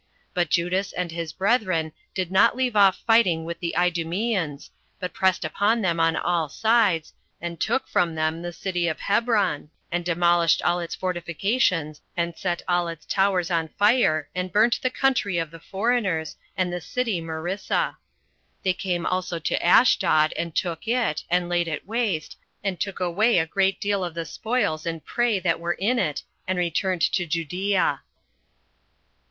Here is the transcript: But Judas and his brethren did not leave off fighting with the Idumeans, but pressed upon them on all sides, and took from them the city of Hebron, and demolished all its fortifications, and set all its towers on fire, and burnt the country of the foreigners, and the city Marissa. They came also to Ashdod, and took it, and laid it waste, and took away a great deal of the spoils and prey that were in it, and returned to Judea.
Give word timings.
But 0.33 0.49
Judas 0.49 0.93
and 0.93 1.11
his 1.11 1.31
brethren 1.31 1.93
did 2.15 2.31
not 2.31 2.55
leave 2.57 2.75
off 2.75 3.03
fighting 3.05 3.45
with 3.45 3.59
the 3.59 3.75
Idumeans, 3.77 4.71
but 4.99 5.13
pressed 5.13 5.45
upon 5.45 5.83
them 5.83 5.99
on 5.99 6.15
all 6.15 6.49
sides, 6.49 7.13
and 7.39 7.59
took 7.61 7.87
from 7.87 8.15
them 8.15 8.41
the 8.41 8.51
city 8.51 8.87
of 8.87 8.99
Hebron, 9.01 9.69
and 9.91 10.03
demolished 10.03 10.59
all 10.63 10.79
its 10.79 10.95
fortifications, 10.95 12.01
and 12.17 12.35
set 12.35 12.63
all 12.67 12.87
its 12.87 13.05
towers 13.05 13.51
on 13.51 13.67
fire, 13.77 14.27
and 14.33 14.51
burnt 14.51 14.81
the 14.81 14.89
country 14.89 15.37
of 15.37 15.51
the 15.51 15.59
foreigners, 15.59 16.35
and 16.57 16.73
the 16.73 16.81
city 16.81 17.21
Marissa. 17.21 17.97
They 18.63 18.73
came 18.73 19.05
also 19.05 19.37
to 19.37 19.63
Ashdod, 19.63 20.33
and 20.33 20.55
took 20.55 20.87
it, 20.87 21.23
and 21.29 21.47
laid 21.47 21.67
it 21.67 21.85
waste, 21.87 22.37
and 22.63 22.79
took 22.79 22.99
away 22.99 23.37
a 23.37 23.45
great 23.45 23.79
deal 23.79 24.03
of 24.03 24.15
the 24.15 24.25
spoils 24.25 24.87
and 24.87 25.05
prey 25.05 25.37
that 25.41 25.59
were 25.59 25.73
in 25.73 25.99
it, 25.99 26.23
and 26.47 26.57
returned 26.57 27.03
to 27.03 27.27
Judea. 27.27 28.01